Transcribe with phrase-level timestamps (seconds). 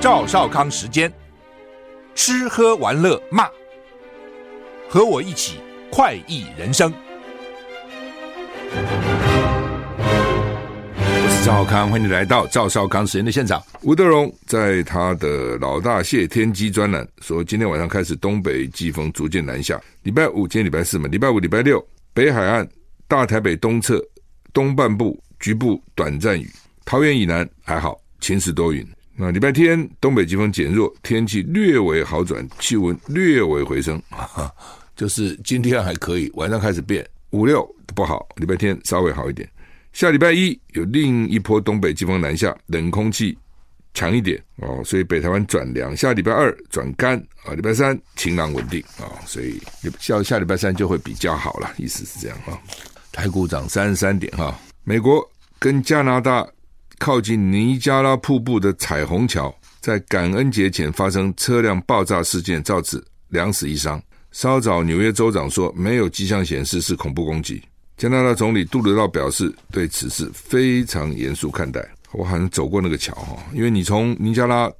[0.00, 1.12] 赵少康时间，
[2.14, 3.48] 吃喝玩乐骂，
[4.88, 5.58] 和我一起
[5.90, 6.92] 快意人生。
[11.04, 13.60] 我是赵少康，欢迎你来到赵少康时间的现场。
[13.82, 22.66] 吴德荣在他的老大谢天机专栏说，今天晚上开始东北季风逐渐南下，礼拜五今天礼拜四嘛，礼拜五礼拜六北海岸
[23.08, 24.00] 大台北东侧
[24.52, 26.48] 东半部局部短暂雨。
[26.84, 28.86] 桃园以南还好，晴时多云。
[29.20, 34.00] 那礼拜天东北季风减弱，天气略微好转，气温略微回升。
[34.10, 34.48] 哈，
[34.94, 37.04] 就是今天还可以，晚上开始变。
[37.30, 39.48] 五六不好，礼拜天稍微好一点。
[39.92, 43.36] 下礼拜一有另一波东北季风南下，冷空气
[43.92, 45.96] 强一点哦，所以北台湾转凉。
[45.96, 49.60] 下礼拜二转干啊，礼拜三晴朗稳定啊，所以
[49.98, 52.56] 下下礼拜三就会比较好了，意思是这样啊。
[53.10, 55.28] 台股涨三十三点哈，美国
[55.58, 56.46] 跟加拿大。
[56.98, 64.00] 靠近尼加拉瀑布的彩虹桥，在感恩节前发生车辆爆炸事件，造致两死一伤。
[64.32, 67.62] 稍早，纽约州长说没有迹象显示是恐怖攻击。
[67.96, 71.86] 加拿大总理杜鲁道表示对此事非常严肃看待。
[72.12, 74.70] 我好像走过那个桥哈，因为你从尼加拉，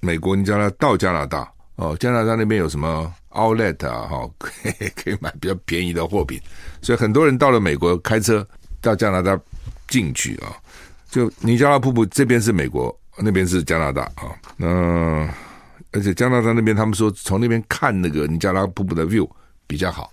[0.00, 6.40] 美国尼加拉到加拿大哦，加拿大那边有什么 Outlet 啊哈，可以可以买比较便宜的货品，
[6.82, 8.46] 所以很多人到了美国开车
[8.80, 9.38] 到加拿大
[9.88, 10.56] 进去啊。
[11.14, 14.34] 就尼加拉瀑布这边是美国，那边是加拿大啊。
[14.56, 15.32] 那
[15.92, 19.30] 而且加拿大那边他们说从那边看那个尼加拉瀑布的 view
[19.64, 20.12] 比较好，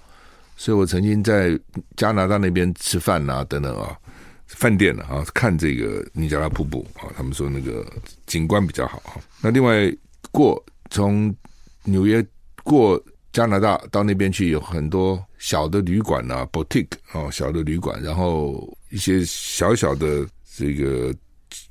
[0.55, 1.59] 所以我曾经在
[1.97, 3.97] 加拿大那边吃饭啊等等啊，
[4.45, 7.83] 饭店啊看这个尼加拉瀑布啊，他们说那个
[8.27, 9.17] 景观比较好啊。
[9.41, 9.91] 那另外
[10.31, 11.35] 过从
[11.83, 12.23] 纽约
[12.63, 20.27] 过加拿大到那边去有很多小的旅馆啊，boutique 啊，小的旅馆，然后一些小小的。
[20.61, 21.11] 这个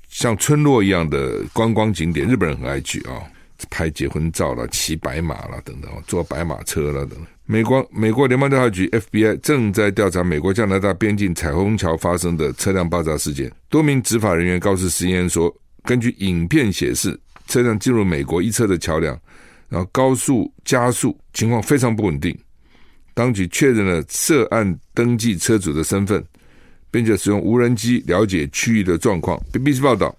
[0.08, 3.22] 像村落一样的观光景点，日本人很爱去啊，
[3.70, 7.26] 拍结婚照了，骑白马了等等，坐白马车了等等。
[7.44, 13.48] 美国美国联邦调查局 FBI 正在调查美国加拿大边境彩虹桥发生的车辆爆炸事件。
[13.68, 15.54] 多名执法人员告诉 CNN 说，
[15.84, 17.16] 根据影片显示，
[17.46, 19.16] 车辆进入美国一侧的桥梁，
[19.68, 22.36] 然后高速加速，情况非常不稳定。
[23.14, 26.24] 当局确认了涉案登记车主的身份。
[26.90, 29.40] 并且使用无人机了解区域的状况。
[29.52, 30.14] BBC 报道，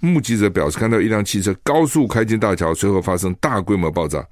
[0.00, 4.26] 目击者表示看到一辆汽车高速开进大桥，随后发生大规模爆炸，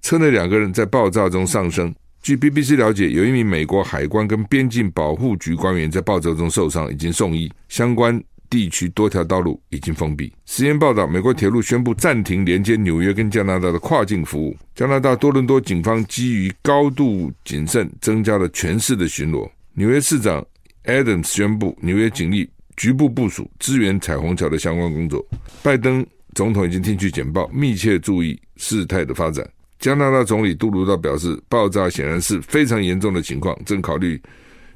[0.00, 1.94] 车内两个人在爆炸中丧生。
[2.22, 7.50] 据 BBC 了解，有一名美国海关跟边境保护局官员在爆炸中受伤，已经送医。
[7.68, 10.32] 相关地区多条道路已经封闭。
[10.46, 14.56] 实验报道，美国铁路宣布暂停连接纽约跟加拿大的跨境服务。
[14.74, 19.50] 加拿大多伦多警方基于高度谨慎，增加了全市的巡逻。
[19.74, 20.44] 纽约市长。
[20.84, 25.24] Adams 宣布，纽约警力局部部署支援彩虹桥的相关工作。
[25.62, 26.04] 拜登
[26.34, 29.48] 总统已经听取简报，密切注意事态的发展。
[29.78, 34.20] 加拿大总理杜鲁道表示，爆炸显然是非常严重的情况，正考虑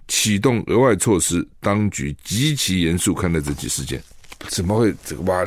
[0.08, 1.46] 启动额外措施。
[1.60, 4.00] 当局极其严肃看待这起事件。
[4.48, 5.46] 怎么会这个哇？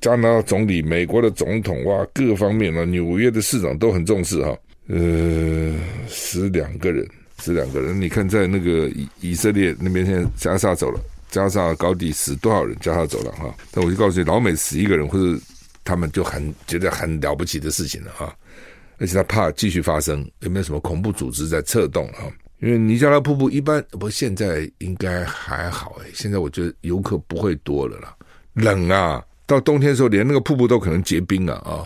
[0.00, 4.56] 加拿大总理、美国的总统哇，各方面啊，纽约的市长都很重视哈。
[4.86, 5.74] 呃，
[6.06, 7.04] 死两个人。
[7.38, 11.00] 这两个人，你看在那个以以色列那边，现在加沙走了，
[11.30, 12.76] 加沙高地死多少人？
[12.80, 13.54] 加沙走了哈。
[13.72, 15.38] 那我就告诉你，老美死一个人，或者
[15.82, 18.34] 他们就很觉得很了不起的事情了哈。
[18.98, 22.30] 而且他怕继续发生，有没有什么恐怖组织在策动啊？
[22.60, 26.06] 因为尼加拉瀑布一般，不现在应该还好哎。
[26.14, 28.14] 现在我觉得游客不会多了啦，
[28.54, 31.84] 冷啊，到冬天的时候，连那个瀑布都可能结冰了啊。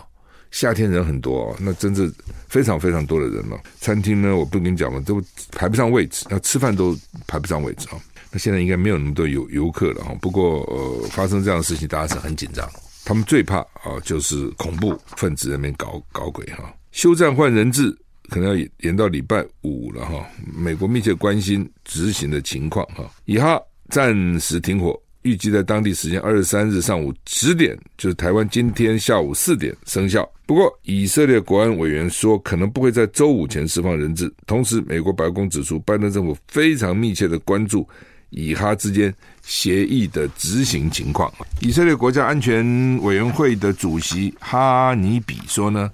[0.51, 2.11] 夏天人很多，哦那真是
[2.47, 3.59] 非常非常多的人了。
[3.79, 5.21] 餐厅呢，我不跟你讲了，都
[5.51, 7.97] 排不上位置，那吃饭都排不上位置啊。
[8.31, 10.13] 那现在应该没有那么多游游客了哈。
[10.21, 12.67] 不过呃，发生这样的事情，大家是很紧张。
[13.05, 16.73] 他们最怕啊，就是恐怖分子那边搞搞鬼哈。
[16.91, 17.95] 休战换人质
[18.29, 20.25] 可能要延到礼拜五了哈。
[20.55, 23.09] 美国密切关心执行的情况哈。
[23.25, 23.59] 以哈
[23.89, 24.99] 暂时停火。
[25.23, 30.27] 预计在当地时间二十三日上午十点，就是台湾今天下午四点生效。
[30.45, 34.33] 不过，以色列国安委员说，可能不会在周五前释放人质。
[34.47, 37.87] 同时，美国白宫指出，拜登政府非常密切的关注
[38.29, 39.13] 以哈之间
[39.43, 41.31] 协议的执行情况。
[41.61, 42.65] 以色列国家安全
[43.03, 45.91] 委员会的主席哈尼比说呢，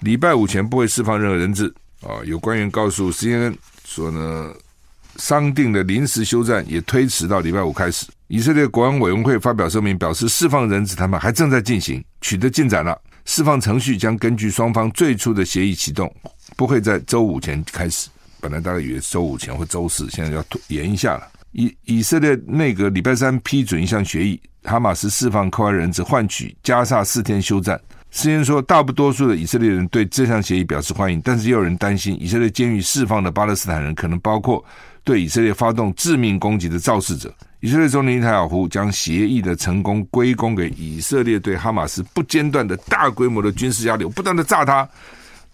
[0.00, 1.72] 礼拜五前不会释放任何人质。
[2.02, 3.54] 啊，有官员告诉 CNN
[3.86, 4.52] 说呢，
[5.16, 8.06] 商定的临时休战也推迟到礼拜五开始。
[8.28, 12.98] 以色列国安委员会发表声明，表示释放人质谈判还正在进行，取得进展了。
[13.26, 16.12] 释放程序将根据双方最初的协议启动，
[16.56, 18.08] 不会在周五前开始。
[18.40, 21.28] 本来大概以为周五前或周四，现在要延一下了。
[21.52, 27.80] 以以色列内阁礼拜三批准一项协议，哈马斯释放扣押人质，换取加萨四天休战。
[28.10, 34.64] 事先说，大不多数的以色列人对这项协议表示欢迎，但是也有人担心，以色列监狱释放的巴勒斯坦人可能包括
[35.04, 37.32] 对以色列发动致命攻击的肇事者。
[37.60, 44.88] 以色列总理内塔尼亚胡将协议的成功归功给以色列对哈马斯不间断的大规模的军事压力，不断的炸他，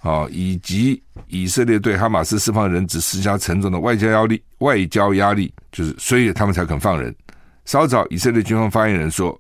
[0.00, 7.14] 啊，以及以色列对哈马斯释放人质施加沉重的外交压力，外交压力就是，所以他们才肯放人。
[7.64, 9.38] 稍早，以色列军方发言人说。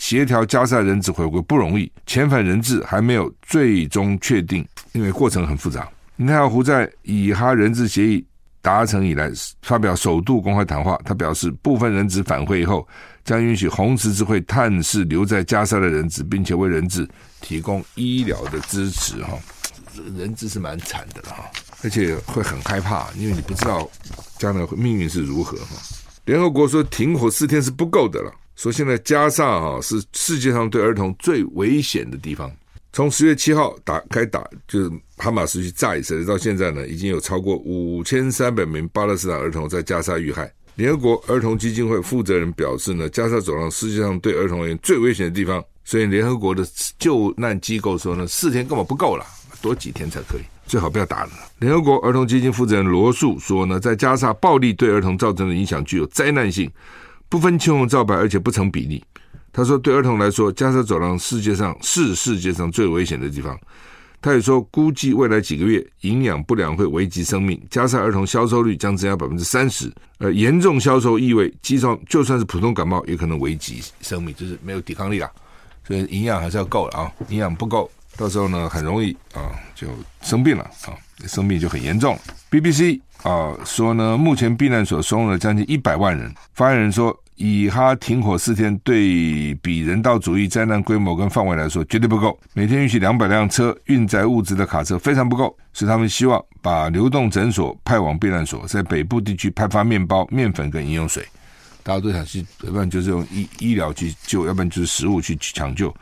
[0.00, 5.88] 协调加沙人质回归不容易，遣返人质还没有最终确定，因为过程很复杂。
[6.14, 8.24] 内塔尼亚胡在以哈人质协议
[8.68, 9.32] 达成以来
[9.62, 12.86] 发表首度公开谈话，他表示部分人质返回以后，
[13.24, 17.08] 将允许红十字会探视留在加沙的人质，并且为人质
[17.40, 19.22] 提供医疗的支持。
[19.22, 19.38] 哈，
[20.18, 21.50] 人质是蛮惨的了哈，
[21.82, 23.90] 而且会很害怕，因为你不知道
[24.36, 25.56] 将来命运是如何。
[25.56, 25.74] 哈，
[26.26, 28.30] 联合国说停火四天是不够的了。
[28.54, 32.52] 说现在加沙啊是世界上对儿童最危险的地方。
[32.92, 40.52] 从十月七号打开打，就是哈马斯去炸以色列，到现在呢，已经有超过五千三百名巴勒斯坦儿童在加沙遇害。
[40.74, 46.66] 联合国儿童基金会负责人表示呢，加沙走廊世界上对儿童而言最危险的地方，所以联合国的
[46.98, 49.24] 救难机构说呢，四天根本不够了，
[49.60, 51.30] 多几天才可以，最好不要打了。
[51.58, 56.70] 联合国儿童基金负责人罗素说呢，在加沙暴力对儿童造成的影响具有灾难性。
[57.28, 59.04] 不分青红皂白，而且不成比例。
[59.58, 63.58] 他说，对儿童来说，加沙走廊世界上是世界上最危险的地方。
[64.22, 67.60] 他也说，估计未来几个月营养不良会危及生命。
[67.68, 75.28] 加沙儿童消瘦率将增加百分之三十，而严重消瘦意味，基上就算是普通感冒，也可能危及生命，就是没有抵抗力了。
[75.84, 79.88] 所以营养还是要够了啊，营养不够，到时候呢很容易啊就
[80.22, 80.94] 生病了啊，
[81.26, 82.16] 生病就很严重。
[82.48, 83.00] BBC。
[83.22, 86.32] 啊，说呢，目前避难所收容了将近一百万人。
[86.54, 92.38] 发言人说，以哈停火四天，对比人道主义灾难规模跟范围来说，绝对不够。
[92.52, 101.26] 每天允许两百辆车运载物资的卡车非常不够，所以他们希望把流动诊所派往避难所，在北部地区派发面包、面粉跟饮用水。
[101.82, 105.92] 大家都想去，要不然就是用医医疗去救，要不然就是食物去抢救。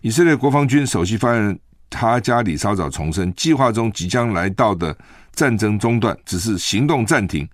[0.00, 1.58] 以色列国防军首席发言人
[1.92, 4.96] 哈加里稍早重申，计划中即将来到的。
[5.34, 7.48] 战争中断，只是行动暂停。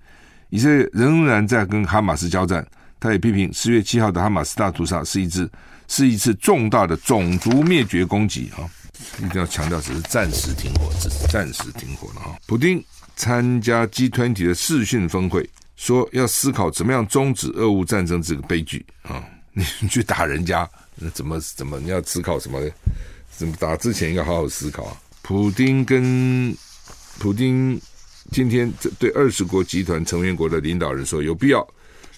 [0.51, 2.67] 以色列仍然在跟哈马斯交战。
[3.03, 5.51] 他也批评十月七号的哈马斯大屠杀是一次
[5.89, 8.69] 是一次重大的种族灭绝攻击啊！
[9.19, 12.37] 一定要强调，只是暂时停火，只是暂时停火了啊！
[12.47, 12.85] 普丁
[13.17, 19.25] 参加 G20 的视讯峰会，说要思考怎么样终止俄乌战争这个悲剧啊！
[19.55, 22.71] 你去打人家，那怎么怎么你要思考什么呢？
[23.35, 24.97] 怎么打之前应该好好思考啊！
[25.23, 26.55] 普丁跟
[27.21, 27.79] 普京
[28.33, 31.67] 今天对二十国集团成员国的领导人说：“有必要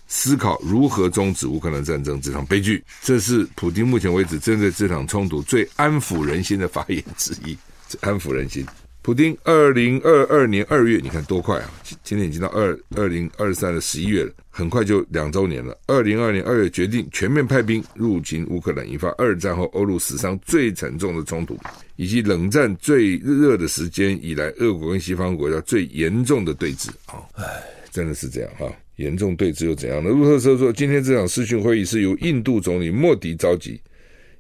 [0.07, 7.59] 思考如何终止乌克兰战争这场悲剧。”这是普京目前为止针对这场冲突最安抚人心的发言之一。
[8.01, 8.65] 安抚人心。
[9.03, 11.69] 普丁二零二二年二月，你看多快啊！
[12.05, 15.77] 今天已经到二二零二三的十一月了，很快就两周年了。
[15.89, 21.59] 二零二二年二月决定全面派兵入侵乌克兰，引发二战后欧陆史上最沉重的冲突，
[21.97, 27.19] 以及冷战最热的时间以来，俄国跟西方国家最严重的对峙啊！
[27.35, 27.45] 唉，
[27.91, 30.11] 真的是这样哈，严重对峙又怎样呢？
[30.11, 33.81] 路透社说，今天这场视讯会议是由印度总理莫迪召集。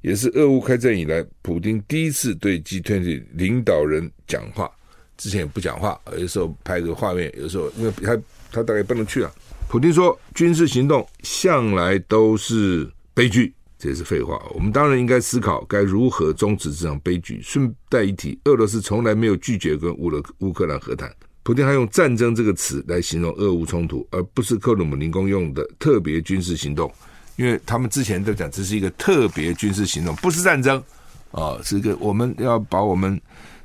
[0.02, 4.70] 也是俄乌开战以来，普丁第一次对 G20 领导人讲话。
[5.16, 8.18] 之前也不讲话，有时候拍个画面，有时候因为他
[8.50, 9.30] 他大概不能去啊。
[9.68, 14.42] 普丁说，军事行动向来都是悲剧，这也是废话。
[14.52, 17.40] 我们当然应该思考该如何终止这场悲剧。
[17.40, 21.14] 顺带一提，俄罗斯从来没有拒绝跟乌勒乌克兰和谈。
[21.44, 26.92] 普丁还用“战争”这个词来形容俄乌冲突，而不是克鲁姆林宫用的特别军事行动。
[27.36, 30.82] 因为他们之前都讲这是一个特别军事行动，不是战争
[31.30, 33.20] 啊，是个我们要把我们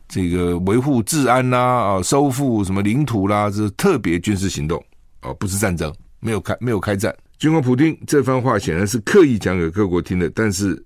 [0.07, 4.83] 这个维护治安呐啊，收复什么领土啦，这是特别军事行动
[5.19, 7.13] 啊，不是战争，没有开没有开战。
[7.37, 10.81] 尽管普丁这番话显然是刻意讲给各国听的，但是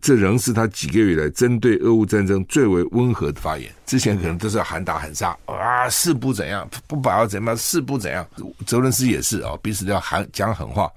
[0.00, 3.72] 这仍是他几个月以来针对俄乌战争最为温和的发言。
[3.86, 8.26] 之前可能都是要喊打喊杀啊，誓不怎样，不把要怎么样，誓不怎样。
[8.66, 10.90] 泽伦斯也是啊，彼此都要喊讲狠话。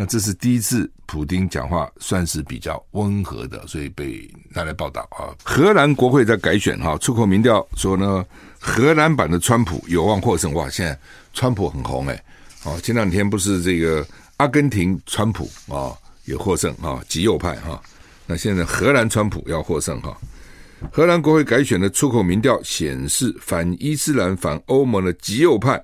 [0.00, 5.34] 那这是第一次，普丁讲话算是比较温和的，所以被拿来报道啊。
[5.42, 8.24] 荷兰国会在改选哈，出口民调说呢，
[8.60, 10.54] 荷兰版的川普有望获胜。
[10.54, 10.96] 哇，现在
[11.34, 12.24] 川普很红哎，
[12.62, 15.90] 哦，前两天不是这个阿根廷川普啊
[16.26, 17.82] 也获胜啊，极右派哈。
[18.24, 20.16] 那现在荷兰川普要获胜哈。
[20.92, 25.82] 荷兰国会改选的出口民调显示，反伊斯兰、反欧盟的极右派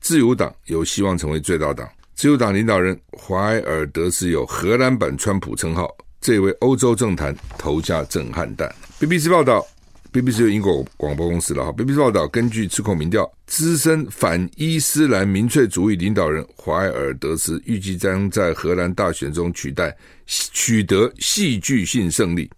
[0.00, 1.88] 自由党有希望成为最大党。
[2.16, 8.74] 自由党领导人怀尔德斯有“荷兰版川普”称号，这位欧洲政坛投下震撼弹。
[8.98, 9.64] BBC 报道。
[10.12, 11.70] BBC 是英国广播公司了哈。
[11.72, 19.94] BBC 报道，根据智库民调，资深反伊斯兰民粹主义领导人怀尔德斯预计将在荷兰大选中取代
[20.24, 22.50] 取得戏剧性胜利。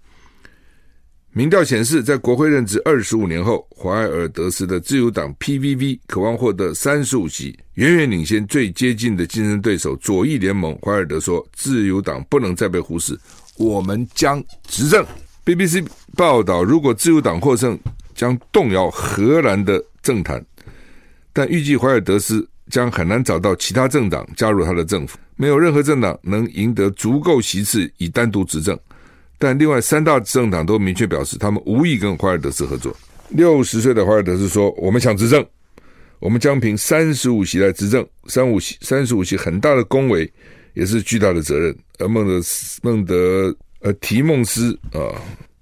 [1.32, 10.76] 民调显示，在国会任职二十五年后，怀尔德斯的自由党 PVV 渴望获得三十五席，远远领先最接近的竞争对手左翼联盟。
[10.82, 13.16] 怀尔德说：“自由党不能再被忽视，
[13.56, 15.04] 我们将执政。”
[15.44, 17.78] BBC 报道，如果自由党获胜，
[18.14, 20.44] 将动摇荷兰的政坛。
[21.32, 28.76] 但预计怀尔德斯将很难找到其他政党加入他的政府，没有任何政党能赢得足够席次以单独执政。
[29.38, 32.94] 但另外三大政党都明确表示，他们无意跟怀尔德斯合作。
[33.28, 35.44] 六十岁的怀尔德斯说：“我们想执政，
[36.18, 38.06] 我们将凭三十五席来执政。
[38.26, 40.30] 三五席，三十五席很大的恭维，
[40.74, 43.56] 也是巨大的责任。”而孟德斯孟德。
[43.80, 44.98] 呃提孟斯啊，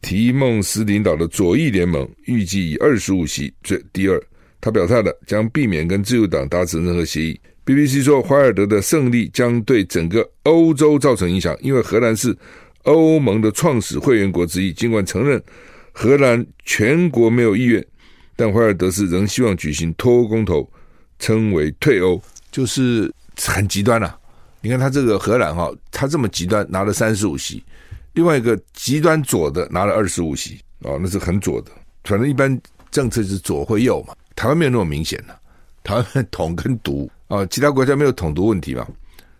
[0.01, 4.19] 提孟斯领导的左翼联盟预计以二十五席最第二。
[4.59, 7.39] 他表态了，将避免跟自由党达成任何协议。
[7.67, 12.35] BBC 说，怀尔德的胜利将对整个欧洲造成影响，因为荷兰是
[12.87, 14.73] 欧盟的创始会员国之一。
[14.73, 15.41] 尽管承认
[15.93, 17.85] 荷兰全国没有意愿，
[18.35, 20.69] 但怀尔德斯仍希望举行脱欧公投，
[21.19, 24.19] 称为退欧，就是很极端了、啊。
[24.61, 27.63] 你看他这个荷兰哈，他这么极端，拿了三十五席。
[28.15, 31.71] 另外一个极端左的拿了二十五席哦，那是很左的。
[32.05, 35.39] 反正一般政策是左或右嘛，台湾没有那么明显的、
[35.85, 38.87] 台湾统跟独啊、其他国家没有统独问题嘛，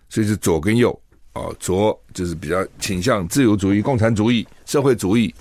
[0.09, 0.97] 所以是左跟右
[1.37, 5.33] 哦，左就是比较倾向自由主义、共产主义、社会主义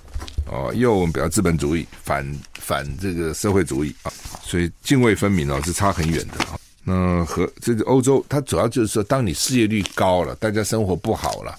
[0.46, 4.12] 哦，右我们比较资本主义，反反这个社会主义啊，
[4.42, 6.58] 所以泾渭分明哦，是差很远的啊。
[6.84, 11.56] 那和这个欧洲，它主要就是说，当你失业率高了，大家生活不好了。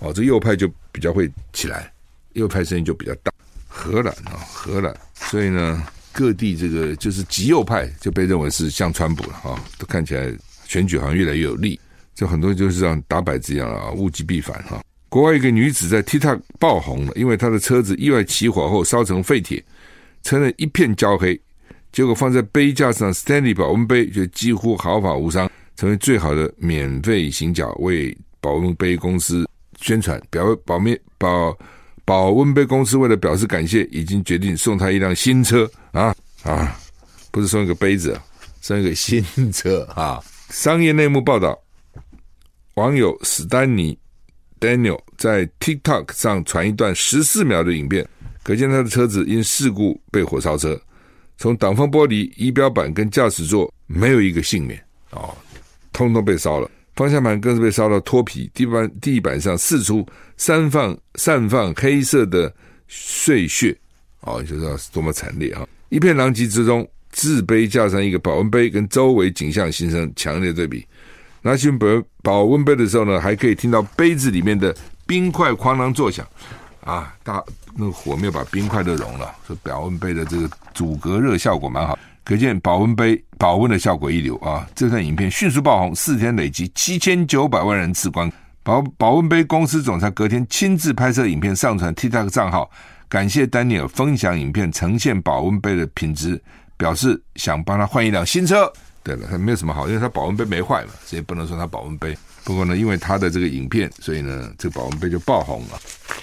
[0.00, 1.90] 哦，这右派就比较会起来，
[2.32, 3.32] 右派声音就比较大。
[3.68, 10.30] 荷兰啊，荷兰，所以呢，各地这个就是极右派就被认为是像川普了啊，都看起来
[10.66, 11.78] 选举好像越来越有利。
[12.16, 14.82] 就很多就是像打摆子一样啊，物极必反哈。
[15.08, 19.64] 国外一个女子在 TikTok 爆红了，因为她的车子意外起火后烧成废铁，
[20.22, 21.40] 车内一片焦黑，
[21.92, 29.46] 结果放在杯架上 Stanley 保温杯就几乎毫发无伤，成为最好的免费行脚，为保温杯公司。
[29.78, 31.54] 宣传表保面保
[32.02, 36.74] 保温杯公司为了表示感谢，已经决定送他一辆新车啊啊！
[37.30, 38.18] 不是送一个杯子，
[38.62, 40.18] 送一个新车啊！
[40.48, 41.58] 商业内幕报道，
[42.76, 43.98] 网友史丹尼
[44.60, 48.06] Daniel 在 TikTok 上传一段十四秒的影片，
[48.42, 50.78] 可见他的车子因事故被火烧车，
[51.38, 54.78] 从挡风玻璃、仪表板跟驾驶座没有一个幸免
[55.12, 55.34] 哦，
[55.90, 56.70] 通通被烧了。
[56.96, 60.06] 方向盘更是被烧到脱皮，地板地板上四处
[60.36, 62.54] 散放散放黑色的
[62.88, 63.74] 碎屑，
[64.20, 65.66] 哦，就知道是多么惨烈啊！
[65.88, 70.86] 一片狼藉之中，自杯架上一个保温杯，跟周围景象形成强烈对比。
[71.46, 71.86] 拿起保
[72.24, 74.74] 保温杯的时候呢，还可以听到杯子里面的
[75.06, 76.26] 冰块哐啷作响，
[76.80, 77.40] 啊，大
[77.76, 81.96] 那个火没有把冰块都融了，所以保温杯的这个阻隔热效果蛮好。
[82.24, 84.68] 可见保温杯保温的效果一流啊！
[84.74, 88.28] 这段影片迅速爆红，四天累积七千九百万人次观。
[88.64, 92.68] 保保温杯公司总裁隔天亲自拍摄影片上传 TikTok 账号，
[93.08, 96.42] 感谢丹尼尔分享影片呈现保温杯的品质，
[96.76, 98.68] 表示想帮他换一辆新车。
[99.06, 102.18] 对了，他没有什么好，因为他保温杯没坏嘛，所以不能说他保温杯。
[102.42, 105.78] 不过呢，因为他的这个影片，所以呢，这个保温杯就爆红了。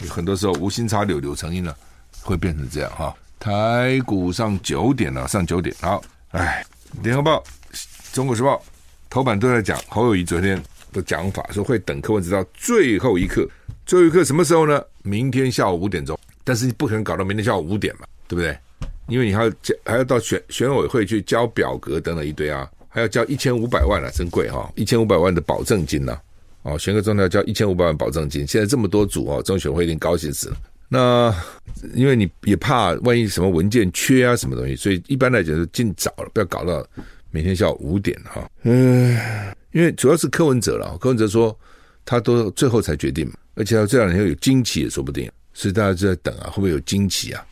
[0.09, 1.73] 很多时候无心插柳柳成荫了，
[2.21, 3.15] 会变成这样哈。
[3.39, 5.73] 台股上九点了，上九点。
[5.79, 6.61] 好，哎，
[7.01, 7.41] 联合报、
[8.11, 8.61] 中国时报
[9.09, 10.61] 头版都在讲侯友谊昨天
[10.91, 13.47] 的讲法，说会等柯文哲到最后一刻。
[13.85, 14.83] 最后一刻什么时候呢？
[15.03, 16.19] 明天下午五点钟。
[16.43, 18.57] 但是你不可能搞到明天下午五点嘛，对不对？
[19.07, 24.71] 因为你还要交，还要到选选委会去交表格等等一堆啊，还要交一千五百万啊，真贵哈、哦！
[24.75, 26.13] 一千五百万的保证金呐、
[26.63, 28.47] 啊，哦，选个总统要交一千五百万保证金。
[28.47, 30.57] 现在这么多组哦，中选会一定高兴死了。
[30.87, 31.35] 那
[31.95, 36.85] 因为你也怕万一什么文件缺啊什么东西，所以一般来讲是尽早了，不要搞到
[37.31, 38.47] 每天下午五点哈。
[38.61, 39.17] 嗯，
[39.71, 41.57] 因为主要是柯文哲了，柯文哲说
[42.05, 47.43] 他都最后才决定嘛，而且他这两天有惊奇也说不定，所以大家就在等啊，会不会有惊奇啊？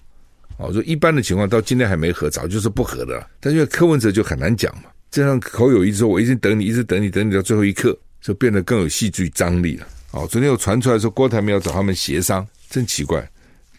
[0.61, 3.27] 哦，说一般的情况到今天还没合，早就是不合的。
[3.39, 9.87] 但因为柯文哲就很难讲嘛，这样口友宜说，我一直等你，一直等你，等你到最后一刻，就变得更有戏剧张力了。
[10.11, 12.45] 哦，昨天又传出来说郭台铭要找他们协商。
[12.69, 13.29] 真奇怪，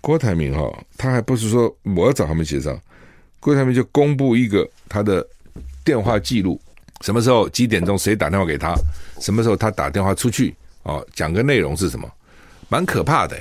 [0.02, 2.78] 郭台铭哈，他还不是说我要找他们协商，
[3.40, 5.26] 郭台铭就公布一个他的
[5.82, 6.60] 电话记录，
[7.00, 8.74] 什么时候几点钟谁打电话给他，
[9.18, 12.06] 什么时候他打电话出去哦，讲个内容是什么，
[12.68, 13.34] 蛮可怕的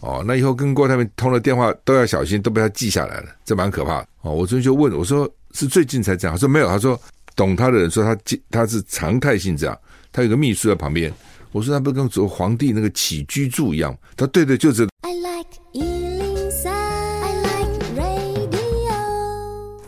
[0.00, 0.24] 哦。
[0.26, 4.32] 那以后跟郭台铭通了电话都要小心，都被他记下来了，这蛮可怕哦。
[4.32, 7.00] 我昨天就问我说是最近才这样，他说没有，他说
[7.34, 8.16] 懂他的人说他
[8.50, 9.78] 他是常态性这样，
[10.12, 11.12] 他有个秘书在旁边。
[11.50, 13.96] 我说他不跟做皇帝那个起居住一样？
[14.16, 14.86] 他对对，就是。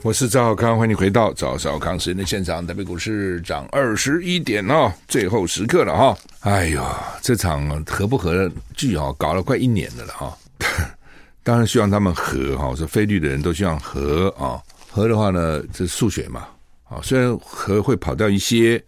[0.02, 2.66] 我是赵少康，欢迎回到赵少康时间的现场。
[2.66, 6.18] 台北股市涨二十一点哦，最后时刻了哈、哦。
[6.40, 6.82] 哎呦，
[7.20, 10.32] 这场合不合的剧啊，搞了快一年的了哈、哦。
[11.44, 14.56] 当然希望他们和哈，说菲律的人都希望和啊，
[14.90, 16.46] 和的话呢，这是数学嘛
[16.88, 18.82] 啊，虽然和会跑掉一些。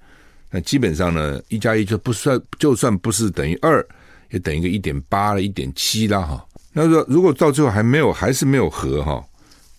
[0.50, 3.86] 那基本上呢，一加一就不算，就算不是等于二，
[4.30, 6.42] 也等于个一点八了，一点七啦哈。
[6.72, 9.22] 那说如果到最后还没有，还是没有和哈，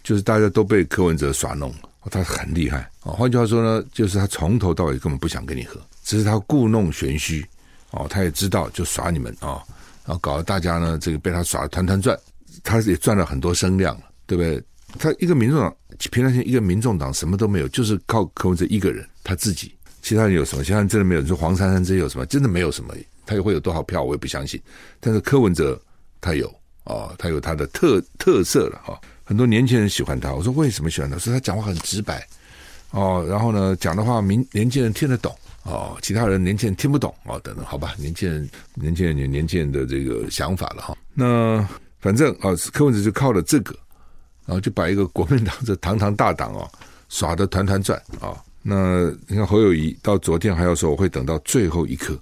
[0.04, 3.12] 就是大家都被柯文哲耍弄了，他很厉害啊。
[3.12, 7.46] 换句话说呢，就是他从头到尾根本不想跟你和，只是他故弄玄虚
[7.92, 9.64] 哦，他也知道就耍你们啊，
[10.06, 12.18] 然后搞得大家呢这个被他耍得团团转，
[12.64, 14.62] 他也赚了很多声量，对不对？
[15.00, 15.76] 他一个民众党，
[16.12, 19.74] 平常心一个民众党什么都没有，就是靠柯文哲一个人他自己。
[20.04, 20.64] 其他人有什么？
[20.64, 21.22] 其他人真的没有。
[21.22, 22.26] 你说黄珊珊这有什么？
[22.26, 22.94] 真的没有什么。
[23.26, 24.04] 他又会有多少票？
[24.04, 24.62] 我也不相信。
[25.00, 25.82] 但是柯文哲
[26.20, 30.34] 他有哦，他有他的特特色了哈、很多年轻人喜欢他。
[30.34, 31.18] 我说为什么喜欢他？
[31.18, 32.26] 说他讲话很直白
[32.92, 41.68] 哦，然后呢讲的话，民年轻人听得懂哦，其他人年轻人听不懂哦，等等，好吧，年轻人年轻人有年轻人的这个想法了哈、那
[42.00, 43.74] 反正啊、哦，柯文哲就靠了这个，
[44.46, 46.70] 然后就把一个国民党这堂堂大党哦
[47.10, 48.36] 耍得团团转啊。
[48.62, 52.20] 那你看侯友谊到昨天还要说我会等到最后一刻，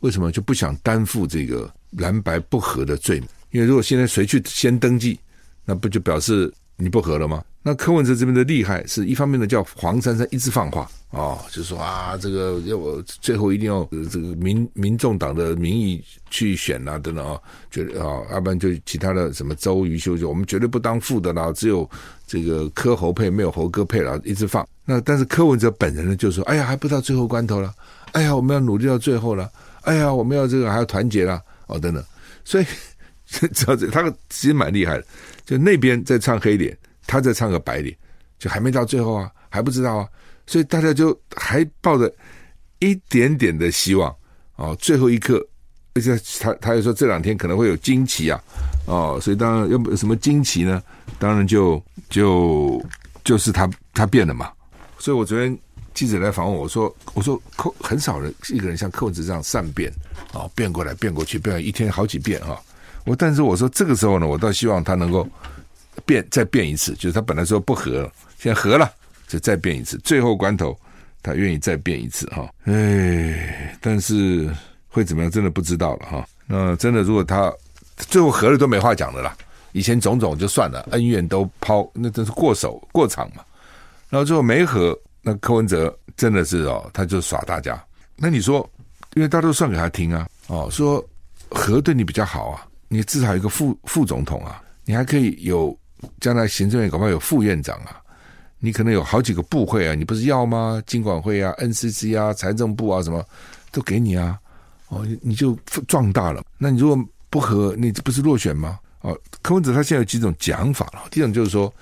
[0.00, 3.28] 为什么就不想担负这个蓝白不合的罪名？
[3.52, 5.18] 因为如果现在谁去先登记，
[5.64, 7.42] 那不就表示你不合了吗？
[7.64, 17.38] 那柯文哲这边的厉害是一方面呢，叫黄珊珊一直放话哦，就说啊，这个要我最后一定要这个民民众党的名义去选啊，等等啊，
[17.70, 21.88] 觉得啊，要不然就其他的什么周瑜修就我们绝对不当副的啦，只有
[22.26, 24.66] 这个柯侯配，没有侯哥配了，一直放。
[24.84, 27.72] 那但是柯文哲本人呢，就说，哎呀，还不到最后关头了，
[28.10, 29.48] 哎呀，我们要努力到最后了，
[29.82, 32.02] 哎呀，我们要这个还要团结了，哦，等等。
[32.44, 32.66] 所以
[33.52, 35.06] 知道这他其实蛮厉害的，
[35.44, 36.76] 就那边在唱黑脸。
[37.04, 37.94] 他在唱个白脸，
[38.38, 40.08] 就还没到最后啊，还不知道啊，
[40.46, 42.10] 所以大家就还抱着
[42.78, 44.14] 一点点的希望
[44.54, 45.44] 哦，最后一刻，
[45.94, 48.40] 而且他他又说这两天可能会有惊奇啊，
[48.86, 50.80] 哦，所以当然有什么惊奇呢？
[51.18, 52.80] 当然就就
[53.24, 54.52] 就是他他变了嘛。
[54.96, 55.58] 所以我昨天
[55.92, 59.92] 记者来访问我说，我说柯很少人一个人像柯文哲这样善变
[60.32, 62.56] 啊，变过来变过去，变了一天好几遍啊。
[63.04, 65.26] 我但是我说这个时候呢，我倒希望他能够。
[66.06, 68.90] 变再变一次，就是他本来说不和，现在和了，
[69.28, 69.98] 就再变一次。
[69.98, 70.76] 最后关头，
[71.22, 72.48] 他愿意再变一次哈。
[72.64, 74.50] 哎，但是
[74.88, 76.26] 会怎么样，真的不知道了哈。
[76.46, 77.52] 那真的，如果他
[77.96, 79.36] 最后和了，都没话讲的啦。
[79.72, 83.44] 以前种种就算了，恩怨都抛，那真是过手过场嘛。
[84.08, 87.80] 然后最后没和，那柯文哲真的是哦，他就耍大家。
[88.16, 88.68] 那你说，
[89.12, 91.04] 因为大家都算给他听啊，哦，说
[91.50, 95.76] 和对你比较好啊，你至少有一个副副总统啊，你还可以有。
[96.18, 98.02] 将来行政院搞不好有副院长啊，
[98.58, 100.82] 你可能有好几个部会啊，你不是要吗？
[100.84, 103.24] 金管会啊、NCC 啊、财政部啊，什么
[103.70, 104.36] 都给你啊，
[104.88, 106.42] 哦，你就壮大了。
[106.58, 108.80] 那你如果不合，你不是落选吗？
[109.02, 111.04] 哦，柯文哲他现在有几种讲法了。
[111.08, 111.72] 第一种就是说，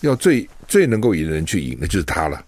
[0.00, 2.44] 要最最能够赢的人去赢，那就是他了。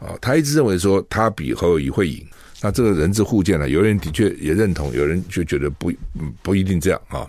[0.00, 2.22] 哦，他一直认为说他比侯友宜会赢，
[2.60, 5.90] 那这个人质互见了，有人的确也认同，有人就觉得不
[6.42, 7.26] 不一定这样啊。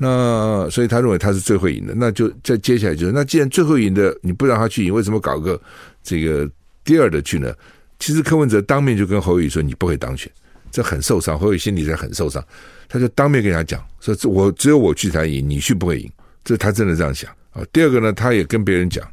[0.00, 5.60] 那所以他认为他是最会赢的，那就再接下来就是，那既然最会赢的你不让他去赢，为什么搞个
[6.04, 6.48] 这个
[6.84, 7.52] 第二的去呢？
[7.98, 10.30] 其实柯文哲当面就跟侯友宜说，你不会当选，
[10.70, 12.40] 这很受伤，侯友宜心里在很受伤，
[12.88, 16.08] 他就当面跟他讲说，这我只有我去才赢，你去不会赢，
[16.44, 17.64] 这他真的这样想啊。
[17.72, 19.04] 第二个呢，他也跟别人讲，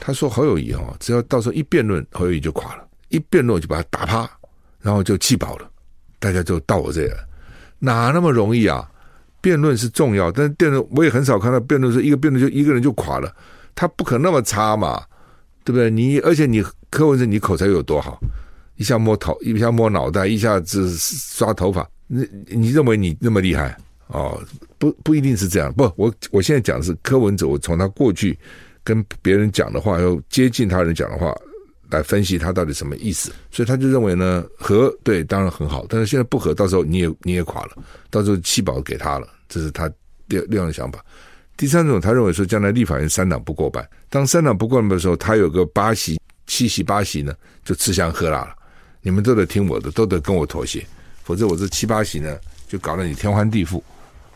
[0.00, 4.30] 他说侯友宜哦，只要到时候一辩论，侯友宜就垮了，一辩论就把他打趴，
[4.80, 5.70] 然后就气饱了，
[6.18, 7.16] 大家就到我这里来，
[7.78, 8.88] 哪那么容易啊？
[9.44, 13.30] 辩论是重要，但是辩论我也很少看到辩论是一个辩论就一个人就垮了，
[13.74, 15.02] 他不可能那么差嘛，
[15.62, 15.90] 对不对？
[15.90, 18.18] 你而且你柯文哲你口才有多好，
[18.76, 23.76] 一下摸头，一下摸脑袋，一下子刷头发，你你认为你那么厉害
[24.06, 24.42] 哦？
[24.78, 28.38] 不不一定是这样，不，我我现在讲的是柯文哲，我从他过去
[28.82, 31.36] 跟别人讲的话，又接近他人讲的话。
[31.94, 37.70] 来分析他到底什么意思，所以他就认为呢，和对当然很好，但是现在不和，到时候你也你也垮了，
[38.10, 39.90] 到时候弃保给他了，这是他
[40.28, 41.04] 第二样的想法。
[41.56, 47.32] 第三种，他认为说将来立法院三党不过半，当三党不过半的时候，他有个八席七席八席呢
[47.64, 48.54] 就吃香喝辣了，
[49.00, 50.84] 你们都得听我的，都得跟我妥协，
[51.22, 53.80] 否则我这七八席呢就搞得你天翻地覆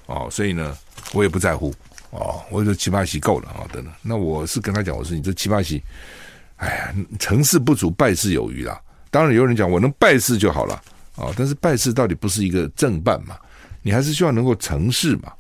[0.07, 0.29] 哦。
[0.31, 0.77] 所以呢，
[1.13, 1.75] 我也不在乎
[2.11, 3.93] 哦，我这七八席够了啊、等等。
[4.01, 5.83] 那我是跟他讲，我说你这七八席，
[6.59, 8.81] 哎呀，成事不足败事有余啦。
[9.11, 10.81] 当然有人讲我能败事就好了
[11.17, 13.37] 啊、但是败事到底不是一个正办嘛？
[13.83, 15.33] 你还是希望能够成事嘛？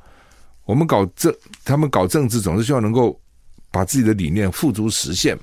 [0.64, 1.32] 我们搞政，
[1.64, 3.16] 他们搞政治总是希望能够
[3.70, 5.38] 把自己的理念付诸实现，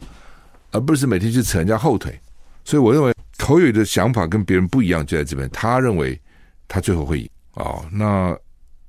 [0.71, 2.19] 而不是每天去扯人家后腿。
[2.65, 5.49] 所以我认为侯友的想法跟别人不一样，就在这边。
[5.51, 6.19] 他认为
[6.67, 8.37] 他最后会赢哦，那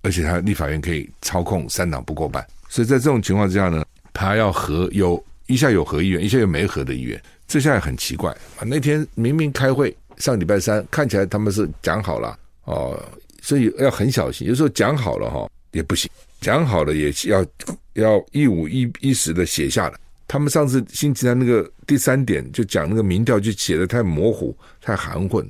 [0.02, 8.64] 而且他立法院可以操控三党不过半，所以在这种情况之下呢，他要合有一下有合议员，一下又没合的议员，这下很奇怪啊。
[8.66, 13.00] 那天明明开会，上礼拜三看起来他们是讲好了哦。
[13.42, 17.46] 所以要很小心，有时候讲好了哈也不行，讲好了也要
[17.92, 19.96] 要一五一一十的写下来。
[20.26, 25.48] 他们上次星期三那个第三点就讲那个民调就写的太模糊、太含混，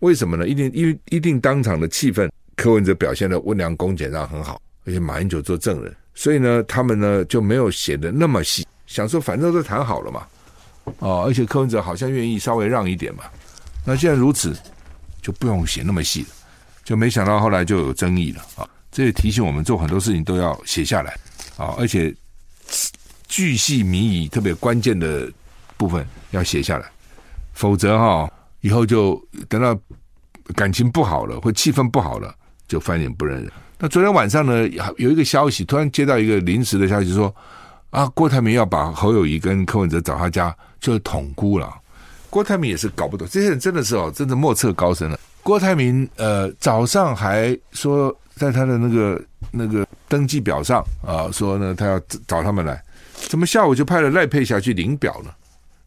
[0.00, 0.48] 为什么呢？
[0.48, 10.26] 一定因为一定当场的气氛，柯文哲表现的温良恭俭让很好，而且马英九做证人，所以呢，他们呢就没有写的那么细，想说反正都谈好了嘛，
[10.98, 13.22] 哦，而且柯文哲好像愿意稍微让一点嘛，
[13.86, 14.52] 那既然如此，
[15.22, 16.28] 就不用写那么细了。
[16.82, 18.68] 就没想到后来就有争议了啊！
[18.90, 21.16] 这也提醒我们做很多事情都要写下来
[21.56, 22.12] 啊，而且
[23.28, 25.30] 巨细靡遗、特别关键的
[25.76, 26.90] 部分要写下来，
[27.52, 28.28] 否则哈
[28.60, 29.78] 以后就等到
[30.56, 32.34] 感情不好了或气氛不好了，
[32.66, 33.52] 就翻脸不认人。
[33.78, 37.32] 那昨天晚上呢，有一个消息，突然接到一个临时的消息说
[37.90, 41.72] 啊，郭台铭要把侯友谊跟柯文哲找他家，就是统估了。
[42.30, 45.18] 郭台铭也是搞不懂，这些人真的是哦，真的莫测高深了。
[45.42, 51.98] 郭台铭呃早上还说在他的那个那个登记表上啊说呢他要
[52.28, 52.80] 找他们来，
[53.14, 55.30] 怎么下午就派了赖佩霞去领表呢？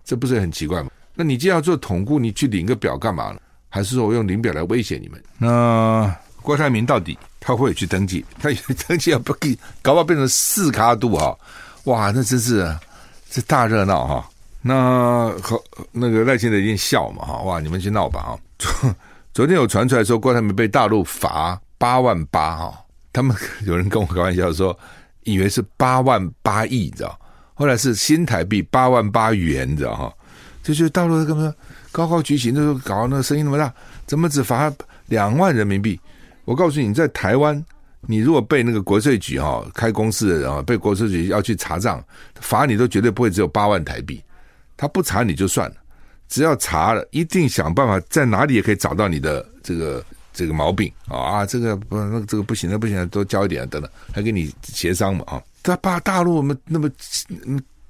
[0.04, 0.89] 这不是很奇怪吗？
[1.16, 3.39] 那你既然要做统估，你去领个表干嘛呢？
[3.70, 5.24] 还是说我用领表来威胁你们？
[5.38, 8.26] 那郭台铭到底他会去登记？
[8.42, 8.50] 他
[8.88, 11.38] 登记要不给搞不好变成四卡度哈？
[11.86, 12.76] 哇，那真是
[13.30, 14.30] 这大热闹哈！
[14.62, 17.41] 那和那个赖清德一定笑嘛哈？
[17.41, 18.39] 哇，你们去闹吧哈！
[18.58, 18.96] 昨
[19.34, 24.78] 昨天有传出来说，郭台铭被大陆罚八万八哈，他们有人跟我开玩笑说，
[25.24, 27.19] 以为是八万八亿，你知道？
[27.56, 30.13] 后来是新台币八万八元，你知道哈？
[30.63, 31.54] 就是大陆干嘛
[31.91, 33.74] 高高举起，那时候搞那个声音那么大，
[34.06, 34.72] 怎么只罚
[35.08, 36.00] 两万人民币？
[36.46, 37.62] 我告诉你，在台湾，
[38.08, 42.04] 你如果被那个国税局哈开公司的人啊，被国税局要去查账，
[42.36, 44.22] 罚你都绝对不会只有八万台币，
[44.76, 45.76] 他不查你就算了。
[46.30, 51.46] 只要查了，一定想办法在哪里也可以找到你的这个这个毛病啊！
[51.46, 55.44] 这个不，那这个不行，那不行，多交一点等等，还跟你协商嘛啊！
[55.62, 56.89] 他把大陆我们那么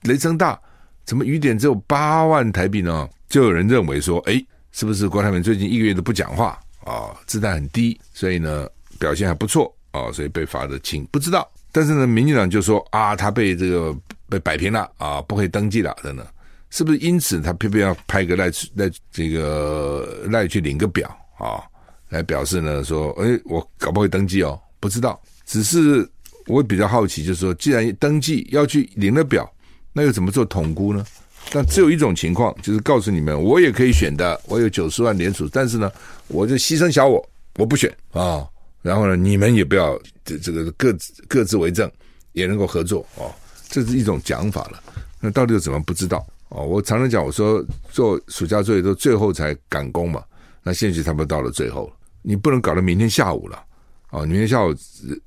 [0.01, 0.59] 雷声大，
[1.05, 3.07] 怎么雨点只有八万台币呢？
[3.29, 7.15] 就有人认为说，哎，是不是郭台铭最近一个月都不讲话啊？
[7.25, 8.67] 姿态很低，所以呢
[8.99, 11.07] 表现还不错啊，所以被罚的轻。
[11.09, 13.95] 不知道，但是呢，民进党就说啊，他被这个
[14.27, 16.27] 被摆平了啊，不可以登记了等等。
[16.69, 21.63] 是不是因此他偏偏要派个赖赖这个赖去领个表啊，
[22.09, 25.21] 来表示呢说，哎，我搞不会登记哦，不知道。
[25.45, 26.09] 只是
[26.47, 29.47] 我比较好奇，就是说，既然登记要去领了表，
[29.93, 31.05] 那又怎么做统估呢？
[31.51, 35.91] 但只有一种情况，就是告诉你们，我也可以选的，我有九十万连署，但是呢，
[36.27, 37.23] 我就牺牲小我，
[37.57, 38.47] 我不选啊。
[38.83, 41.91] 然后呢，你们也不要这这个各自各自为政，
[42.33, 43.33] 也能够合作哦，
[43.69, 44.83] 这是一种讲法了。
[45.19, 46.23] 那到底怎么不知道？
[46.49, 50.23] 哦，我常常讲，我说做暑假作业都最后才赶工嘛，
[50.61, 53.63] 那现在差不多到了最后了，你不能搞到明天下午了，
[54.11, 54.75] 哦，明天下午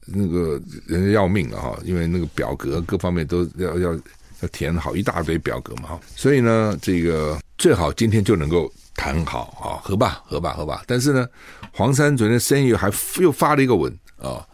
[0.05, 10.83] 那个人家要命了哈，因为那个表格各方面都要要要填好一大堆表格嘛哈，所以呢，这个最好今天就能够谈好啊，合吧，合吧，合吧。
[10.87, 11.29] 但是呢，
[11.73, 14.45] 黄山昨天深夜还又发了一个文啊，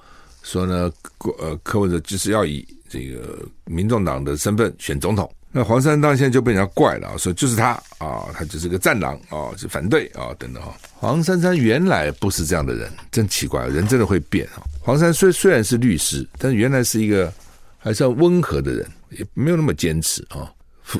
[0.42, 0.92] 说呢，
[1.38, 5.33] 呃，柯文哲就是要以这个民众党的身份选总统。
[5.55, 10.74] 那黄珊珊现在就被人家怪了，说就是他啊，他就是个战狼啊，是反对啊等等啊。
[10.94, 14.64] 黄珊珊原来不是这样的人，真奇怪，人真的会变啊。
[14.81, 17.31] 黄珊虽虽然是律师，但是原来是一个
[17.76, 20.50] 还算温和的人，也没有那么坚持啊。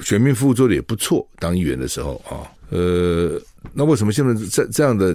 [0.03, 3.41] 选民服务做的也不错，当议员的时候啊，呃，
[3.73, 5.15] 那为什么现在这这样的？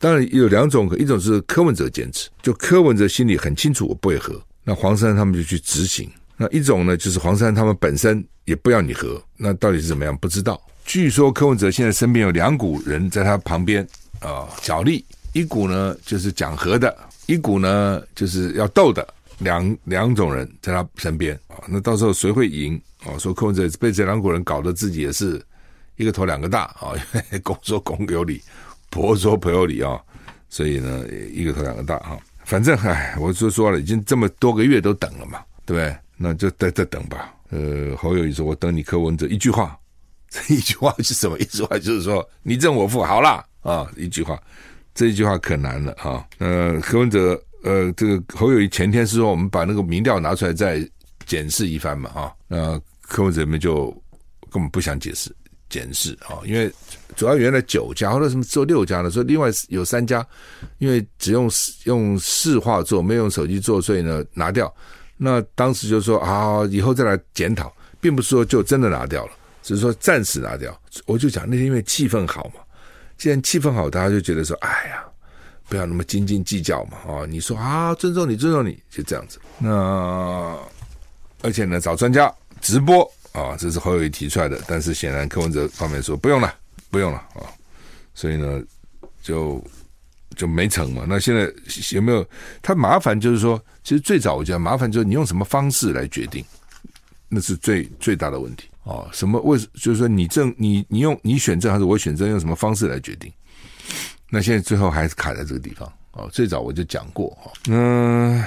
[0.00, 6.08] 当然有两种，一种是柯文哲坚持，就柯文哲心里很清楚我不会和，那黄珊珊他们就去执行。
[6.36, 10.16] 那一种呢，就是黄珊他们本身也不要你和，那到底是怎么样？
[10.18, 10.60] 不知道。
[10.84, 13.84] 据说柯文哲现在身边有两股人在他旁边
[14.20, 19.04] 啊、角力，一股呢就是讲和的，一股呢就是要斗的，
[19.38, 21.58] 两两种人在他身边啊。
[21.66, 23.18] 那到时候谁会赢啊？
[23.18, 25.42] 说柯文哲被这两股人搞得自己也是
[25.98, 26.94] 一个头两个大啊，
[27.44, 28.40] 公说公有理，
[28.88, 30.00] 婆说婆有理啊，
[30.48, 32.18] 所以呢，一个头两个大哈。
[32.44, 35.94] 反正唉，我就说了，已经这么多个月都等了嘛，对不对？
[36.16, 37.34] 那就再再等吧。
[37.50, 39.78] 呃，侯友谊说：“我等你柯文哲一句话，
[40.30, 41.38] 这 一句话是什么？
[41.38, 44.40] 一句话就是说你正我负，好啦啊，一句话，
[44.94, 46.26] 这一句话可难了啊。
[46.38, 50.86] 呃，柯文哲，呃，这个侯友谊前天是说我们把那个民调拿出来再
[51.26, 53.90] 检视一番嘛啊，那柯文哲们就
[54.50, 55.34] 根本不想解释。”
[55.68, 56.72] 检视啊，因为
[57.16, 60.26] 主要原来九家后来什么做六家呢，所以另外有三家，
[60.78, 61.50] 因为只用
[61.84, 64.72] 用市话做，没有用手机做，所以呢拿掉。
[65.16, 70.78] 那当时就说啊，以后再来检讨，并不是说就真的拿掉了，只是说暂时拿掉。
[71.06, 72.60] 我就讲那天因为气氛好嘛，
[73.16, 75.04] 既然气氛好，大家就觉得说，哎呀，
[75.68, 77.26] 不要那么斤斤计较嘛啊！
[77.28, 79.38] 你说啊，尊重你，尊重你，就这样子。
[79.58, 80.56] 那
[81.42, 83.10] 而且呢，找专家直播。
[83.32, 86.52] 啊，这是侯友谊提出来的，但是显然柯文哲方面说不用了，
[86.90, 87.46] 不用了啊，
[88.14, 88.60] 所以呢，
[89.22, 89.62] 就
[90.34, 91.04] 就没成嘛。
[91.06, 91.42] 那现在
[91.92, 92.26] 有没有？
[92.62, 96.44] 他麻烦就是说，其实最早我觉得麻烦就是你用什么方式来决定，
[97.28, 99.06] 那是最最大的问题啊。
[99.12, 103.32] 什么为就是说你政你你用你选政还是我选政，用什么方式来决定？
[104.30, 106.26] 那现在最后还是卡在这个地方啊。
[106.32, 108.42] 最早我就讲过哈，嗯，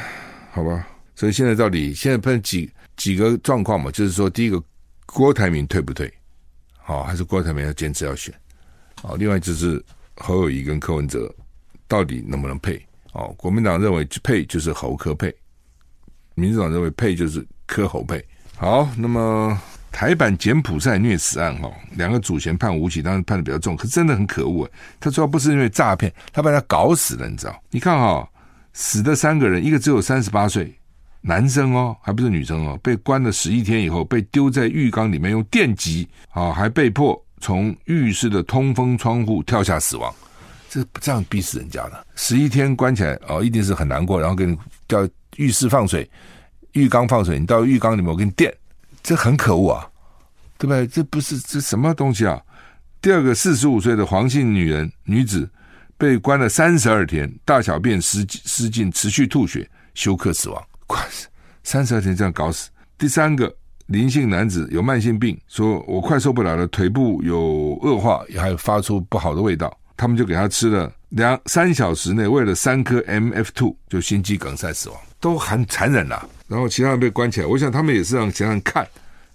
[0.51, 0.85] 好吧。
[1.15, 3.89] 所以现在到底现在分几几个状况嘛？
[3.91, 4.61] 就是说第一个。
[5.13, 6.11] 郭台铭退不退？
[6.77, 8.33] 好，还是郭台铭要坚持要选？
[9.01, 9.83] 好，另外就是
[10.15, 11.33] 侯友谊跟柯文哲
[11.87, 12.81] 到底能不能配？
[13.13, 15.33] 哦，国民党认为配就是侯柯配，
[16.33, 18.23] 民主党认为配就是柯侯配。
[18.55, 19.59] 好，那么
[19.91, 24.69] 台版柬埔寨虐死案哈，两个主嫌判无期，当然判的比较重，可是真的很可恶。
[24.99, 27.61] 他主要不是因为诈骗，他把他搞死了，你知道？
[27.69, 28.27] 你看哈，
[28.71, 30.73] 死的三个人，一个只有三十八岁。
[31.21, 40.13] 男生哦，还不是女生哦，被关了十一天以后，被丢在浴缸里面用电击啊，还被迫从浴室的通风窗户跳下死亡，
[40.67, 42.07] 这这样逼死人家的。
[42.15, 44.57] 十一天关起来哦，一定是很难过，然后给你
[44.87, 46.09] 叫浴室放水，
[46.71, 48.51] 浴缸放水，你到浴缸里面我给你电，
[49.03, 49.87] 这很可恶啊，
[50.57, 50.87] 对不对？
[50.87, 52.41] 这不是这什么东西啊？
[52.99, 55.47] 第二个，四十五岁的黄姓女人女子
[55.97, 60.63] 被关了三十二天，大小便失失禁，持续吐血，休克死亡。
[61.63, 62.69] 三十二天这样搞死。
[62.97, 63.53] 第三个
[63.87, 69.75] 林姓男子有慢性病，说我快受不了了，腿部有恶化，也还有发出不好的味道。
[69.97, 76.27] 他们就给他吃了两三小时内，喂了三颗 MF two，就心肌梗塞死亡，都很残忍了。
[76.47, 78.87] 然后其他人被关起来，我想他们也是让其他人看，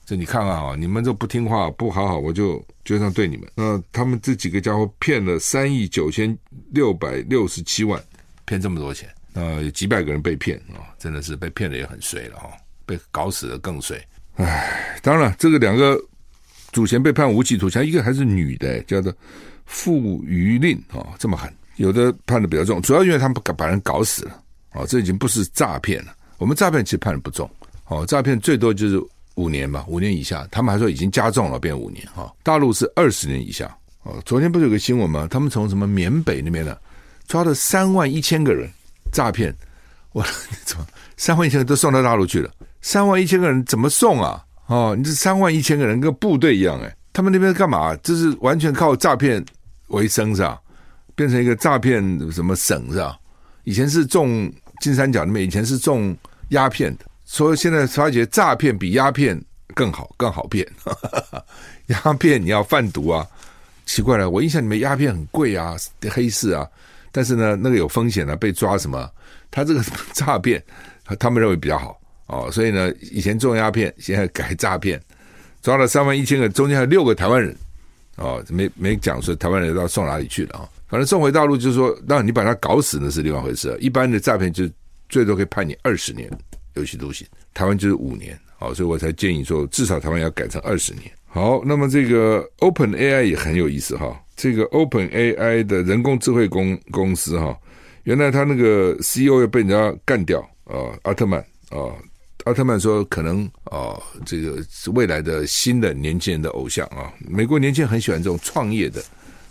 [0.05, 3.49] 这你看看啊，你们这不听话不好好，我就就这样对你们。
[3.55, 6.37] 那他们这几个家伙骗了三亿九千
[6.73, 8.03] 六百六十七万，
[8.45, 9.09] 骗这么多钱。
[9.35, 12.53] 呃，有几百个人被骗啊、真的是被骗的也很衰了哈、哦，
[12.85, 13.97] 被搞死的更衰。
[14.35, 15.97] 唉，当然，这个两个
[16.73, 19.15] 主嫌被判无期徒刑，一个还是女的，叫做
[19.67, 21.49] 傅余令啊、哦，这么狠。
[21.77, 24.33] 有的判的比较重，主要因为他们把把人搞死了
[24.71, 26.13] 啊、哦，这已经不是诈骗了。
[26.39, 27.49] 我们诈骗其实判的不重，
[27.87, 29.01] 哦，诈骗最多就是
[29.37, 30.45] 五年吧，五年以下。
[30.51, 32.35] 他们还说已经加重了，变五年哈、哦。
[32.43, 33.73] 大陆是二十年以下。
[34.03, 35.29] 哦，昨天不是有个新闻吗？
[35.31, 36.77] 他们从什么缅北那边呢，
[37.29, 38.69] 抓了三万一千个人。
[39.13, 39.55] 诈骗，
[40.17, 40.25] 我
[40.65, 40.87] 怎么
[41.19, 42.51] 三万一千个都送到大陆去了？
[42.81, 44.43] 三万一千个人怎么送啊？
[44.65, 47.95] 哦，你这三万一千个人跟部队一样哎，他们那边干嘛？
[47.97, 49.45] 这是完全靠诈骗
[49.89, 50.59] 为生是吧？
[51.15, 52.03] 变成一个诈骗
[52.33, 53.19] 什么省是吧？
[53.65, 54.51] 以前是种
[54.81, 56.17] 金三角那边，以前是种
[56.49, 59.39] 鸦片的，所以现在发觉诈骗比鸦片
[59.75, 60.67] 更好，更好骗。
[61.89, 63.27] 鸦片你要贩毒啊？
[63.85, 65.77] 奇怪了，我印象里面鸦片很贵啊，
[66.11, 66.67] 黑市啊。
[67.13, 69.11] 但是呢，那个有风险啊，被抓什么？
[69.57, 70.63] 他这个诈骗，
[71.19, 75.01] 他们认为比较好哦，所以呢，以前种鸦片，现在改诈骗，
[75.63, 77.57] 抓了三万一千个，中间还有六个台湾人
[78.17, 80.69] 哦，没没讲说台湾人要送哪里去了啊、哦？
[80.89, 83.75] 反正送回大陆就是说，让你把他搞死那是另外一回事。
[83.81, 84.69] 一般的诈骗就
[85.09, 86.31] 最多可以判你二十年
[86.75, 91.11] 有期徒刑，台湾就是五年哦，所以我才建议说，至少台湾要改成二十年。
[91.25, 94.23] 好，那么这个 Open AI 也很有意思哈。
[94.37, 97.59] 这个 Open AI 的人工智慧公公司哈，
[98.07, 101.41] 原来他那个 CEO 要被人家干掉啊，奥特曼
[101.71, 101.91] 啊，
[102.45, 107.13] 奥特曼说可能啊，这个未来的新的年轻人的偶像啊。
[107.19, 109.03] 美国年轻人很喜欢这种创业的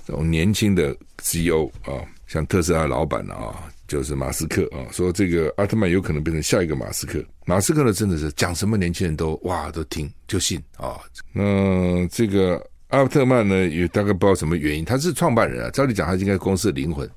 [0.07, 7.21] 这种年轻的 CEO 啊，像特斯拉老板啊，就是马斯克啊，说这个奥特曼有可能变成下一个马斯克。
[7.45, 10.97] 马斯克呢，真的是讲什么年轻人都哇都听就信啊。
[11.33, 12.65] 那这个。
[12.89, 15.69] 阿特曼呢，也大概不知道什么原因，他是创办人啊。
[15.71, 17.09] 照理讲，他应该公司的灵魂，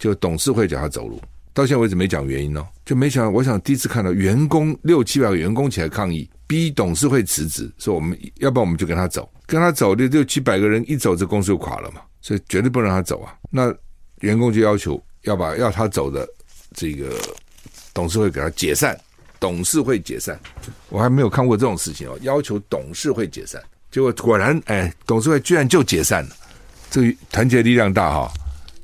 [0.00, 1.20] 就董事会叫他走路，
[1.52, 3.30] 到现在为止没讲原因哦，就没想到。
[3.30, 13.36] 我想第一次看到员工六七百个员工起来抗议，逼董事会辞职，说我们要不然我们就跟他走，跟他走的六七百个人一走，这公司就垮了嘛，所以绝对不能让他走啊。
[13.50, 13.72] 那
[14.20, 16.26] 员工就要求要把要他走的
[16.72, 17.14] 这个
[17.92, 18.98] 董事会给他解散，
[19.38, 20.40] 董事会解散，
[20.88, 26.36] 我还没有看过这种事情哦，要求董事会解散，结果果然哎，董事会居然就解散了，
[26.90, 28.32] 这个团结力量大哈，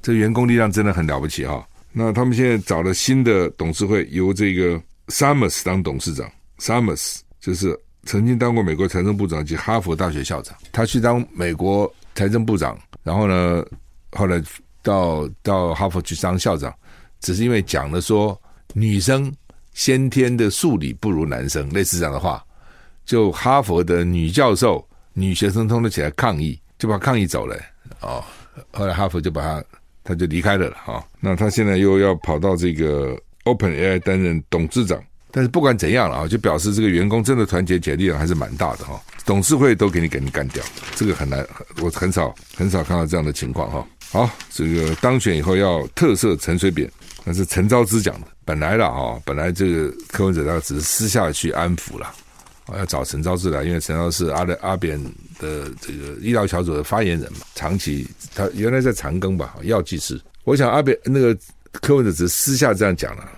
[0.06, 1.66] 这员工力量真的很了不起哈。
[1.90, 6.30] 那他们现在找了新的董事会，由这个 Summers 当董事长。
[6.60, 10.56] Summers 就是曾经当过美国财政部长及哈佛大学校长。
[10.70, 13.66] 他去当美国财政部长，然后呢，
[14.12, 14.40] 后来
[14.80, 16.72] 到到哈佛去当校长，
[17.18, 18.40] 只是因为讲了说
[18.74, 19.34] 女生
[19.72, 22.40] 先天的数理不如男生，类似这样的话，
[23.04, 27.56] 就哈佛的女教授、女学生通通起来抗议，就把抗议走了。
[28.02, 28.22] 哦，
[28.70, 29.64] 后来哈佛就把他。
[30.06, 39.00] 他就离开了了哈，那他现在又要跑到这个 OpenAI 担任董事长，但是不管怎样了啊，就表示这个员工真的团结起来力量还是蛮大的哈。
[39.24, 40.62] 董事会都给你给你干掉，
[40.94, 41.44] 这个很难，
[41.82, 43.86] 我很少很少看到这样的情况哈。
[44.12, 46.88] 好，这个当选以后要特赦陈水扁，
[47.24, 48.28] 那是陈昭之讲的。
[48.44, 52.14] 本来了哈，本来这个柯文哲他只是私下去安抚了。
[52.66, 55.00] 我要找陈昭志来，因为陈昭是阿的阿扁
[55.38, 60.20] 的这个医疗小组的发言人嘛，长期他原来在长庚吧，药剂师。
[60.44, 61.36] 我想阿扁那个
[61.72, 63.28] 柯文哲只是私下这样讲了，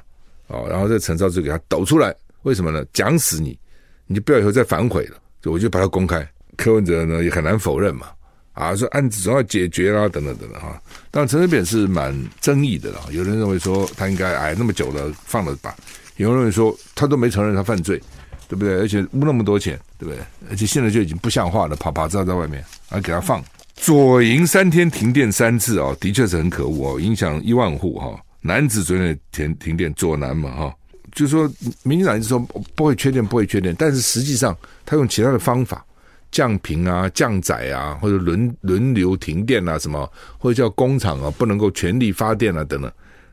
[0.47, 2.83] 哦，然后这陈昭志给他抖出来，为什么呢？
[2.93, 3.59] 讲死你，
[4.07, 6.27] 你就不要以后再反悔了，就我就把它公开。
[6.57, 8.09] 柯文哲呢也很难否认嘛，
[8.55, 10.81] 啊，说案子总要解决啦，等等等等哈。
[11.11, 15.77] 但陈水扁是蛮争议的了，有人认为说他应该哎那么久了放了吧，
[16.17, 18.03] 有人认为说他都没承认他犯罪。
[18.49, 18.75] 对不对？
[18.79, 20.21] 而且污那么多钱，对不对？
[20.51, 23.45] 而且现在就已经不像话了，啪啪照在外面，还给他放
[23.77, 28.21] 左营三天停电三次哦，的确是很可恶哦，影响一万户哈、哦。
[28.41, 30.75] 楠梓昨天停停电，左南嘛哈，
[31.13, 31.49] 就是说
[31.83, 32.39] 民进党一直说
[32.75, 34.57] 不会缺电，不会缺电，但是实际上
[34.87, 35.85] 他用其他的方法
[36.31, 42.91] 降频啊、降载啊，或者轮轮流停电啊，什么或者叫工厂啊不能够全力发电啊等等，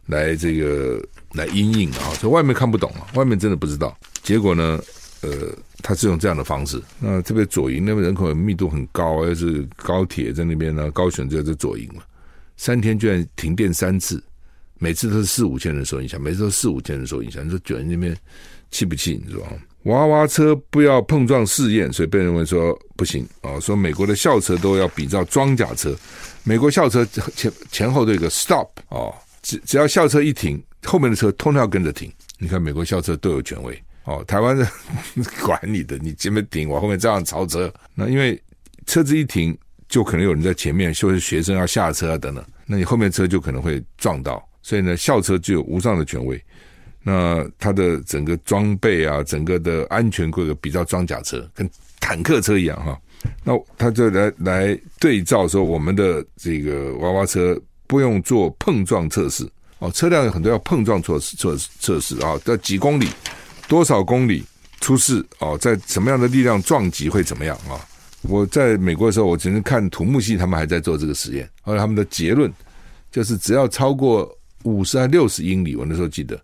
[0.07, 1.01] 来这个
[1.33, 4.79] 来因应啊，所以外面看不懂啊，外面真的不知道，结果呢？
[5.25, 5.49] 呃，
[5.81, 6.79] 他是用这样的方式。
[6.99, 12.03] 那特别左营那边人口密度很高，又是高铁在那边呢，高雄就在左营嘛。
[12.57, 14.23] 三天居然停电三次，
[14.77, 17.45] 每次都是四五千人受影响，每次都四五千人受影响。
[17.45, 18.15] 你说九营那边
[18.71, 19.19] 气不气？
[19.25, 19.41] 你说
[19.83, 23.59] 娃娃车不要碰撞试验，所以被认为说不行啊。
[23.59, 25.95] 说美国的校车都要比照装甲车，
[26.43, 32.11] 美国校车前前后都有个 stop 哦，只只要校车一停，后面的车通通要跟着停。
[32.37, 33.83] 你看美国校车都有权威。
[34.05, 34.67] 哦，台湾人
[35.43, 37.71] 管你的，你前面停，我后面这样超车。
[37.93, 38.41] 那因为
[38.85, 39.57] 车子一停，
[39.89, 44.47] 就可能有人在前面，就是学生要下车啊等等，那你后面车就可能会撞到。
[44.61, 46.41] 所以呢，校车具有无上的权威。
[47.07, 52.99] 那它的整个装备啊，整个的安全规格比较装甲车，跟坦克车一样哈。
[53.43, 59.47] 那他就来来对照说，我们的这个娃娃车不用做碰撞测试
[59.79, 63.07] 哦，车辆有很多要碰撞测试测测试啊，要几公里。
[63.67, 64.43] 多少公里
[64.81, 65.57] 出事哦？
[65.57, 67.79] 在什么样的力量撞击会怎么样啊？
[68.21, 72.51] 我在美国的时候，我曾经看土木系他们还在做这个实验，后来他们的结论
[73.11, 74.31] 就是只要超过
[74.63, 76.39] 五十还六十英里，我那时候记得，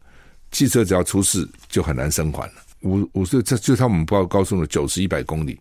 [0.52, 2.54] 汽车只要出事就很难生还了。
[2.82, 5.60] 五五十这就他们报高速的九十一百公里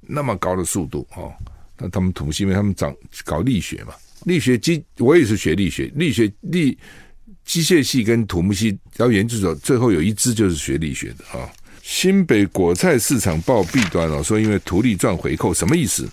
[0.00, 1.32] 那么高的速度哦，
[1.78, 2.94] 那他们土木系因为他们长
[3.24, 3.94] 搞力学嘛，
[4.24, 6.76] 力学机我也是学力学，力学力。
[7.48, 11.48] 机械系跟土木系要研究者，最后有一支就是学力学的啊。
[11.82, 16.06] 新北果菜市场报弊端哦，说因为图利赚回扣，什么意思？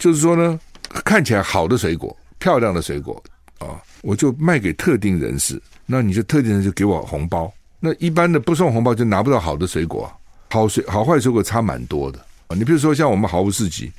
[0.00, 0.58] 就是说呢，
[1.04, 3.22] 看起来好的水果、漂亮的水果
[3.60, 7.52] 啊，我就卖给特定人士，那你就特定人士就给我红包。
[7.78, 10.12] 那一般的不送红包就拿不到好的水果，
[10.50, 12.18] 好水好坏水果差蛮多的。
[12.56, 13.92] 你比如说像我们毫无市集。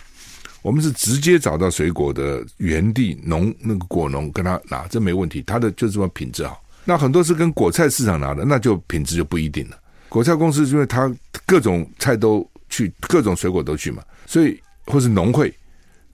[0.61, 6.61] 我们是直接找到水果的原地农那个果农跟他拿，这没问题，他的就这么品质好。
[6.83, 9.77] 那很多是跟果菜市场拿的，那就品质就不一定了。
[10.09, 11.09] 果菜公司因为他
[11.45, 15.53] 各种菜都去，各种水果都去嘛，所以或是农会，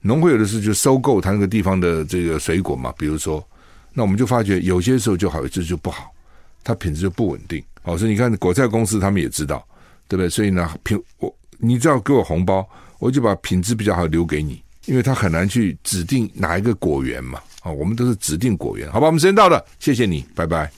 [0.00, 2.92] 农会有的时候就收购他那个地方的这个水果嘛。
[2.96, 3.44] 比如说，
[3.92, 6.12] 那我们就发觉有些时候就好，有些就不好，
[6.62, 7.60] 它品质就不稳定。
[7.82, 9.66] 哦，所以你看果菜公司他们也知道，
[10.06, 10.28] 对不对？
[10.28, 12.64] 所以呢，品我你只要给我红包。
[12.98, 19.06] 我就把品质比较好留给你，因为它很难去指定哪一个果园嘛，啊，我们都是指定果园，好吧？
[19.06, 20.70] 我们时间到了，谢谢你，拜拜。